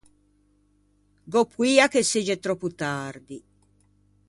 [1.31, 3.37] Gh’ò poia che segge tròppo tardi.